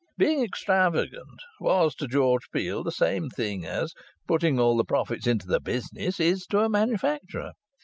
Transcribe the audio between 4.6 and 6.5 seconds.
the profits into the business" is